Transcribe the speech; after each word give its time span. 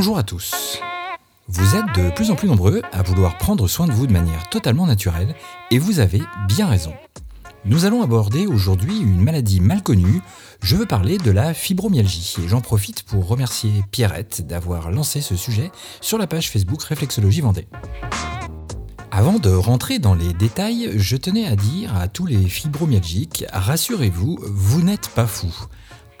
Bonjour 0.00 0.16
à 0.16 0.22
tous. 0.22 0.78
Vous 1.48 1.74
êtes 1.74 1.92
de 1.96 2.10
plus 2.10 2.30
en 2.30 2.36
plus 2.36 2.46
nombreux 2.46 2.82
à 2.92 3.02
vouloir 3.02 3.36
prendre 3.36 3.66
soin 3.66 3.88
de 3.88 3.92
vous 3.92 4.06
de 4.06 4.12
manière 4.12 4.48
totalement 4.48 4.86
naturelle 4.86 5.34
et 5.72 5.80
vous 5.80 5.98
avez 5.98 6.22
bien 6.46 6.68
raison. 6.68 6.92
Nous 7.64 7.84
allons 7.84 8.04
aborder 8.04 8.46
aujourd'hui 8.46 8.96
une 8.96 9.20
maladie 9.20 9.60
mal 9.60 9.82
connue. 9.82 10.20
Je 10.62 10.76
veux 10.76 10.86
parler 10.86 11.18
de 11.18 11.32
la 11.32 11.52
fibromyalgie 11.52 12.36
et 12.40 12.46
j'en 12.46 12.60
profite 12.60 13.02
pour 13.02 13.26
remercier 13.26 13.72
Pierrette 13.90 14.46
d'avoir 14.46 14.92
lancé 14.92 15.20
ce 15.20 15.34
sujet 15.34 15.72
sur 16.00 16.16
la 16.16 16.28
page 16.28 16.48
Facebook 16.48 16.80
Réflexologie 16.84 17.40
Vendée. 17.40 17.66
Avant 19.10 19.40
de 19.40 19.50
rentrer 19.50 19.98
dans 19.98 20.14
les 20.14 20.32
détails, 20.32 20.92
je 20.94 21.16
tenais 21.16 21.48
à 21.48 21.56
dire 21.56 21.96
à 21.96 22.06
tous 22.06 22.26
les 22.26 22.48
fibromyalgiques, 22.48 23.46
rassurez-vous, 23.52 24.38
vous 24.42 24.80
n'êtes 24.80 25.08
pas 25.08 25.26
fous. 25.26 25.66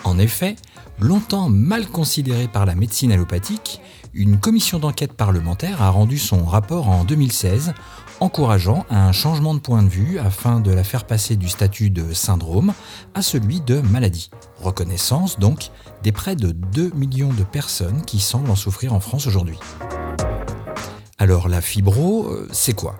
En 0.04 0.18
effet, 0.18 0.56
longtemps 1.00 1.48
mal 1.48 1.86
considérée 1.86 2.48
par 2.48 2.66
la 2.66 2.74
médecine 2.74 3.12
allopathique, 3.12 3.80
une 4.14 4.38
commission 4.38 4.78
d'enquête 4.78 5.12
parlementaire 5.12 5.82
a 5.82 5.90
rendu 5.90 6.18
son 6.18 6.44
rapport 6.44 6.88
en 6.88 7.04
2016 7.04 7.74
encourageant 8.20 8.84
un 8.90 9.12
changement 9.12 9.54
de 9.54 9.60
point 9.60 9.82
de 9.82 9.88
vue 9.88 10.18
afin 10.18 10.60
de 10.60 10.72
la 10.72 10.82
faire 10.82 11.04
passer 11.04 11.36
du 11.36 11.48
statut 11.48 11.90
de 11.90 12.12
syndrome 12.12 12.72
à 13.14 13.22
celui 13.22 13.60
de 13.60 13.80
maladie. 13.80 14.30
Reconnaissance 14.60 15.38
donc 15.38 15.70
des 16.02 16.12
près 16.12 16.36
de 16.36 16.50
2 16.50 16.90
millions 16.94 17.32
de 17.32 17.44
personnes 17.44 18.02
qui 18.04 18.18
semblent 18.18 18.50
en 18.50 18.56
souffrir 18.56 18.92
en 18.92 19.00
France 19.00 19.26
aujourd'hui. 19.26 19.58
Alors 21.18 21.48
la 21.48 21.60
fibro, 21.60 22.28
euh, 22.28 22.48
c'est 22.52 22.74
quoi? 22.74 22.96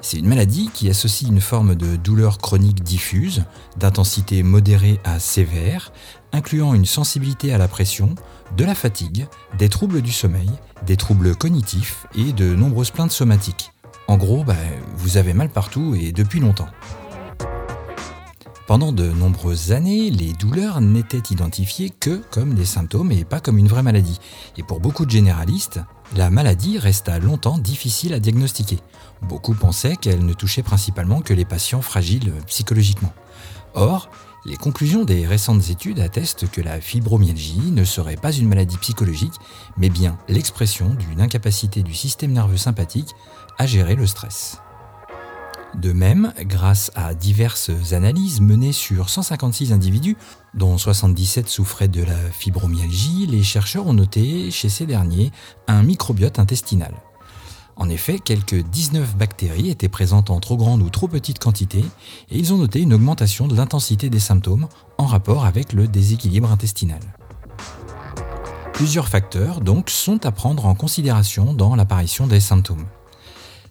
C'est 0.00 0.18
une 0.18 0.26
maladie 0.26 0.68
qui 0.74 0.90
associe 0.90 1.30
une 1.30 1.40
forme 1.40 1.76
de 1.76 1.94
douleur 1.94 2.38
chronique 2.38 2.82
diffuse, 2.82 3.44
d'intensité 3.78 4.42
modérée 4.42 4.98
à 5.04 5.20
sévère, 5.20 5.92
incluant 6.32 6.74
une 6.74 6.86
sensibilité 6.86 7.52
à 7.52 7.58
la 7.58 7.68
pression, 7.68 8.14
de 8.56 8.64
la 8.64 8.74
fatigue, 8.74 9.26
des 9.58 9.68
troubles 9.68 10.02
du 10.02 10.12
sommeil, 10.12 10.50
des 10.86 10.96
troubles 10.96 11.34
cognitifs 11.36 12.06
et 12.14 12.32
de 12.32 12.54
nombreuses 12.54 12.90
plaintes 12.90 13.12
somatiques. 13.12 13.72
En 14.08 14.16
gros, 14.16 14.44
bah, 14.44 14.56
vous 14.96 15.16
avez 15.16 15.32
mal 15.32 15.48
partout 15.48 15.94
et 15.94 16.12
depuis 16.12 16.40
longtemps. 16.40 16.68
Pendant 18.66 18.92
de 18.92 19.04
nombreuses 19.04 19.72
années, 19.72 20.08
les 20.10 20.32
douleurs 20.32 20.80
n'étaient 20.80 21.30
identifiées 21.30 21.90
que 21.90 22.22
comme 22.30 22.54
des 22.54 22.64
symptômes 22.64 23.12
et 23.12 23.24
pas 23.24 23.40
comme 23.40 23.58
une 23.58 23.68
vraie 23.68 23.82
maladie. 23.82 24.18
Et 24.56 24.62
pour 24.62 24.80
beaucoup 24.80 25.04
de 25.04 25.10
généralistes, 25.10 25.80
la 26.16 26.30
maladie 26.30 26.78
resta 26.78 27.18
longtemps 27.18 27.58
difficile 27.58 28.14
à 28.14 28.20
diagnostiquer. 28.20 28.78
Beaucoup 29.22 29.54
pensaient 29.54 29.96
qu'elle 29.96 30.24
ne 30.24 30.32
touchait 30.32 30.62
principalement 30.62 31.20
que 31.20 31.34
les 31.34 31.44
patients 31.44 31.82
fragiles 31.82 32.32
psychologiquement. 32.46 33.12
Or, 33.74 34.08
les 34.44 34.56
conclusions 34.56 35.04
des 35.04 35.26
récentes 35.26 35.70
études 35.70 36.00
attestent 36.00 36.50
que 36.50 36.60
la 36.60 36.80
fibromyalgie 36.80 37.70
ne 37.70 37.84
serait 37.84 38.16
pas 38.16 38.32
une 38.32 38.48
maladie 38.48 38.76
psychologique, 38.78 39.34
mais 39.76 39.88
bien 39.88 40.18
l'expression 40.28 40.94
d'une 40.94 41.20
incapacité 41.20 41.82
du 41.82 41.94
système 41.94 42.32
nerveux 42.32 42.56
sympathique 42.56 43.14
à 43.58 43.66
gérer 43.66 43.94
le 43.94 44.06
stress. 44.06 44.58
De 45.74 45.92
même, 45.92 46.34
grâce 46.40 46.90
à 46.94 47.14
diverses 47.14 47.70
analyses 47.92 48.40
menées 48.40 48.72
sur 48.72 49.08
156 49.08 49.72
individus, 49.72 50.16
dont 50.54 50.76
77 50.76 51.48
souffraient 51.48 51.88
de 51.88 52.02
la 52.02 52.18
fibromyalgie, 52.30 53.26
les 53.26 53.42
chercheurs 53.42 53.86
ont 53.86 53.94
noté 53.94 54.50
chez 54.50 54.68
ces 54.68 54.84
derniers 54.84 55.30
un 55.68 55.82
microbiote 55.82 56.38
intestinal. 56.38 56.92
En 57.76 57.88
effet, 57.88 58.18
quelques 58.18 58.62
19 58.62 59.16
bactéries 59.16 59.70
étaient 59.70 59.88
présentes 59.88 60.30
en 60.30 60.40
trop 60.40 60.56
grande 60.56 60.82
ou 60.82 60.90
trop 60.90 61.08
petite 61.08 61.38
quantité 61.38 61.84
et 62.30 62.38
ils 62.38 62.52
ont 62.52 62.58
noté 62.58 62.80
une 62.80 62.92
augmentation 62.92 63.48
de 63.48 63.56
l'intensité 63.56 64.10
des 64.10 64.20
symptômes 64.20 64.68
en 64.98 65.06
rapport 65.06 65.46
avec 65.46 65.72
le 65.72 65.88
déséquilibre 65.88 66.52
intestinal. 66.52 67.00
Plusieurs 68.72 69.08
facteurs 69.08 69.60
donc 69.60 69.90
sont 69.90 70.24
à 70.26 70.32
prendre 70.32 70.66
en 70.66 70.74
considération 70.74 71.54
dans 71.54 71.74
l'apparition 71.74 72.26
des 72.26 72.40
symptômes. 72.40 72.86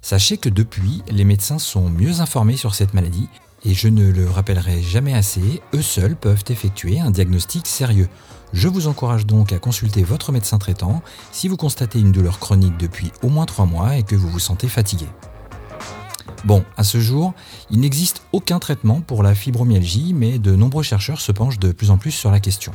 Sachez 0.02 0.38
que 0.38 0.50
depuis, 0.50 1.04
les 1.10 1.24
médecins 1.24 1.60
sont 1.60 1.90
mieux 1.90 2.22
informés 2.22 2.58
sur 2.58 2.74
cette 2.74 2.94
maladie 2.94 3.30
et 3.64 3.74
je 3.74 3.88
ne 3.88 4.12
le 4.12 4.30
rappellerai 4.30 4.82
jamais 4.82 5.14
assez, 5.14 5.62
eux 5.74 5.82
seuls 5.82 6.16
peuvent 6.16 6.44
effectuer 6.50 7.00
un 7.00 7.12
diagnostic 7.12 7.68
sérieux. 7.68 8.10
Je 8.54 8.68
vous 8.68 8.88
encourage 8.88 9.26
donc 9.26 9.54
à 9.54 9.60
consulter 9.60 10.04
votre 10.04 10.32
médecin 10.32 10.58
traitant 10.58 11.02
si 11.32 11.48
vous 11.48 11.58
constatez 11.58 12.00
une 12.00 12.12
douleur 12.12 12.40
chronique 12.40 12.78
depuis 12.78 13.12
au 13.22 13.30
moins 13.30 13.46
3 13.46 13.66
mois 13.66 13.98
et 13.98 14.04
que 14.04 14.16
vous 14.16 14.30
vous 14.30 14.40
sentez 14.40 14.68
fatigué. 14.68 15.06
Bon, 16.44 16.66
à 16.76 16.84
ce 16.84 17.00
jour, 17.00 17.34
il 17.70 17.80
n'existe 17.80 18.24
aucun 18.32 18.60
traitement 18.60 19.02
pour 19.02 19.22
la 19.22 19.36
fibromyalgie, 19.36 20.14
mais 20.14 20.40
de 20.40 20.56
nombreux 20.56 20.84
chercheurs 20.84 21.22
se 21.22 21.32
penchent 21.32 21.60
de 21.60 21.72
plus 21.72 21.92
en 21.92 21.98
plus 21.98 22.12
sur 22.12 22.32
la 22.32 22.40
question. 22.40 22.72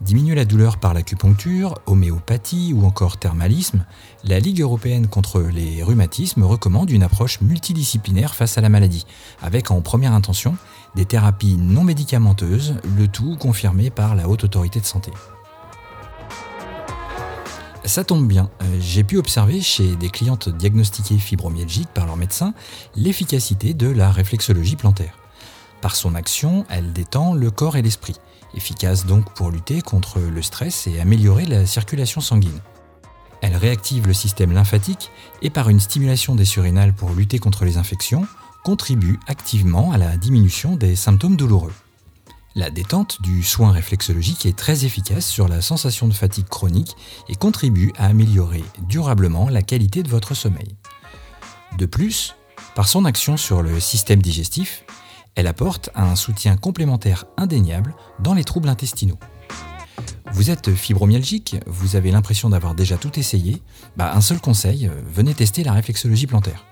Diminuer 0.00 0.36
la 0.36 0.44
douleur 0.44 0.76
par 0.76 0.94
l'acupuncture, 0.94 1.74
homéopathie 1.86 2.72
ou 2.72 2.86
encore 2.86 3.16
thermalisme, 3.16 3.84
la 4.22 4.38
Ligue 4.38 4.60
européenne 4.60 5.08
contre 5.08 5.40
les 5.40 5.82
rhumatismes 5.82 6.44
recommande 6.44 6.90
une 6.90 7.02
approche 7.02 7.40
multidisciplinaire 7.40 8.36
face 8.36 8.58
à 8.58 8.60
la 8.60 8.68
maladie, 8.68 9.06
avec 9.42 9.72
en 9.72 9.80
première 9.80 10.12
intention 10.12 10.56
des 10.94 11.04
thérapies 11.04 11.56
non 11.56 11.82
médicamenteuses, 11.82 12.76
le 12.96 13.08
tout 13.08 13.36
confirmé 13.36 13.90
par 13.90 14.14
la 14.14 14.28
Haute 14.28 14.44
Autorité 14.44 14.78
de 14.78 14.86
Santé. 14.86 15.10
Ça 17.84 18.04
tombe 18.04 18.28
bien, 18.28 18.50
euh, 18.62 18.76
j'ai 18.80 19.02
pu 19.02 19.16
observer 19.16 19.60
chez 19.60 19.96
des 19.96 20.10
clientes 20.10 20.48
diagnostiquées 20.48 21.18
fibromyalgiques 21.18 21.88
par 21.88 22.06
leur 22.06 22.16
médecin 22.16 22.54
l'efficacité 22.94 23.74
de 23.74 23.88
la 23.88 24.12
réflexologie 24.12 24.76
plantaire. 24.76 25.16
Par 25.80 25.94
son 25.94 26.14
action, 26.14 26.66
elle 26.68 26.92
détend 26.92 27.34
le 27.34 27.50
corps 27.50 27.76
et 27.76 27.82
l'esprit 27.82 28.16
efficace 28.54 29.06
donc 29.06 29.32
pour 29.34 29.50
lutter 29.50 29.82
contre 29.82 30.20
le 30.20 30.42
stress 30.42 30.86
et 30.86 31.00
améliorer 31.00 31.44
la 31.44 31.66
circulation 31.66 32.20
sanguine. 32.20 32.60
Elle 33.40 33.56
réactive 33.56 34.06
le 34.06 34.14
système 34.14 34.52
lymphatique 34.52 35.10
et 35.42 35.50
par 35.50 35.68
une 35.68 35.80
stimulation 35.80 36.34
des 36.34 36.44
surrénales 36.44 36.94
pour 36.94 37.10
lutter 37.10 37.38
contre 37.38 37.64
les 37.64 37.76
infections, 37.76 38.26
contribue 38.64 39.20
activement 39.28 39.92
à 39.92 39.98
la 39.98 40.16
diminution 40.16 40.76
des 40.76 40.96
symptômes 40.96 41.36
douloureux. 41.36 41.72
La 42.56 42.70
détente 42.70 43.22
du 43.22 43.44
soin 43.44 43.70
réflexologique 43.70 44.44
est 44.44 44.56
très 44.56 44.84
efficace 44.84 45.26
sur 45.26 45.46
la 45.46 45.60
sensation 45.60 46.08
de 46.08 46.14
fatigue 46.14 46.48
chronique 46.48 46.96
et 47.28 47.36
contribue 47.36 47.92
à 47.96 48.06
améliorer 48.06 48.64
durablement 48.88 49.48
la 49.48 49.62
qualité 49.62 50.02
de 50.02 50.08
votre 50.08 50.34
sommeil. 50.34 50.74
De 51.78 51.86
plus, 51.86 52.34
par 52.74 52.88
son 52.88 53.04
action 53.04 53.36
sur 53.36 53.62
le 53.62 53.78
système 53.78 54.20
digestif, 54.20 54.84
elle 55.34 55.46
apporte 55.46 55.90
un 55.94 56.16
soutien 56.16 56.56
complémentaire 56.56 57.26
indéniable 57.36 57.94
dans 58.20 58.34
les 58.34 58.44
troubles 58.44 58.68
intestinaux. 58.68 59.18
Vous 60.32 60.50
êtes 60.50 60.74
fibromyalgique, 60.74 61.56
vous 61.66 61.96
avez 61.96 62.10
l'impression 62.10 62.50
d'avoir 62.50 62.74
déjà 62.74 62.96
tout 62.96 63.18
essayé, 63.18 63.62
bah 63.96 64.12
un 64.14 64.20
seul 64.20 64.40
conseil, 64.40 64.86
euh, 64.86 64.90
venez 65.12 65.34
tester 65.34 65.64
la 65.64 65.72
réflexologie 65.72 66.26
plantaire. 66.26 66.66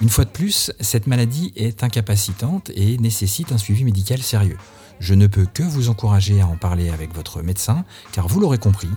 Une 0.00 0.10
fois 0.10 0.24
de 0.24 0.30
plus, 0.30 0.70
cette 0.78 1.08
maladie 1.08 1.52
est 1.56 1.82
incapacitante 1.82 2.70
et 2.74 2.98
nécessite 2.98 3.50
un 3.50 3.58
suivi 3.58 3.84
médical 3.84 4.22
sérieux. 4.22 4.58
Je 5.00 5.14
ne 5.14 5.26
peux 5.26 5.46
que 5.46 5.62
vous 5.62 5.88
encourager 5.88 6.40
à 6.40 6.46
en 6.46 6.56
parler 6.56 6.90
avec 6.90 7.14
votre 7.14 7.42
médecin, 7.42 7.84
car 8.12 8.28
vous 8.28 8.38
l'aurez 8.38 8.58
compris, 8.58 8.90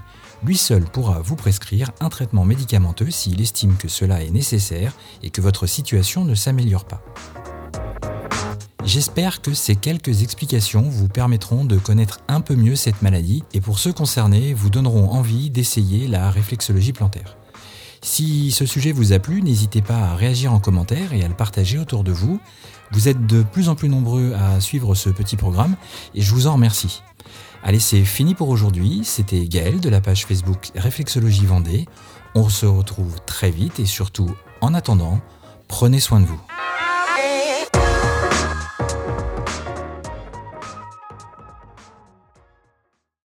lui 0.43 0.57
seul 0.57 0.83
pourra 0.83 1.19
vous 1.21 1.35
prescrire 1.35 1.91
un 2.01 2.09
traitement 2.09 2.45
médicamenteux 2.45 3.09
s'il 3.09 3.41
estime 3.41 3.77
que 3.77 3.87
cela 3.87 4.23
est 4.23 4.31
nécessaire 4.31 4.93
et 5.23 5.29
que 5.29 5.41
votre 5.41 5.65
situation 5.65 6.25
ne 6.25 6.35
s'améliore 6.35 6.85
pas. 6.85 7.03
J'espère 8.83 9.41
que 9.41 9.53
ces 9.53 9.75
quelques 9.75 10.23
explications 10.23 10.81
vous 10.81 11.07
permettront 11.07 11.65
de 11.65 11.77
connaître 11.77 12.19
un 12.27 12.41
peu 12.41 12.55
mieux 12.55 12.75
cette 12.75 13.01
maladie 13.03 13.43
et 13.53 13.61
pour 13.61 13.77
ceux 13.77 13.93
concernés 13.93 14.53
vous 14.53 14.71
donneront 14.71 15.11
envie 15.11 15.51
d'essayer 15.51 16.07
la 16.07 16.31
réflexologie 16.31 16.91
plantaire. 16.91 17.37
Si 18.01 18.51
ce 18.51 18.65
sujet 18.65 18.91
vous 18.91 19.13
a 19.13 19.19
plu, 19.19 19.43
n'hésitez 19.43 19.83
pas 19.83 19.97
à 19.97 20.15
réagir 20.15 20.51
en 20.51 20.59
commentaire 20.59 21.13
et 21.13 21.23
à 21.23 21.27
le 21.27 21.35
partager 21.35 21.77
autour 21.77 22.03
de 22.03 22.11
vous. 22.11 22.39
Vous 22.91 23.07
êtes 23.07 23.27
de 23.27 23.43
plus 23.43 23.69
en 23.69 23.75
plus 23.75 23.87
nombreux 23.87 24.33
à 24.33 24.59
suivre 24.59 24.95
ce 24.95 25.09
petit 25.09 25.37
programme 25.37 25.75
et 26.15 26.21
je 26.21 26.33
vous 26.33 26.47
en 26.47 26.53
remercie. 26.53 27.03
Allez, 27.63 27.79
c'est 27.79 28.03
fini 28.03 28.33
pour 28.33 28.49
aujourd'hui. 28.49 29.01
C'était 29.03 29.45
Gaël 29.45 29.79
de 29.79 29.89
la 29.89 30.01
page 30.01 30.25
Facebook 30.25 30.71
Réflexologie 30.75 31.45
Vendée. 31.45 31.85
On 32.33 32.49
se 32.49 32.65
retrouve 32.65 33.21
très 33.27 33.51
vite 33.51 33.79
et 33.79 33.85
surtout, 33.85 34.31
en 34.61 34.73
attendant, 34.73 35.21
prenez 35.67 35.99
soin 35.99 36.19
de 36.19 36.25
vous. 36.25 36.41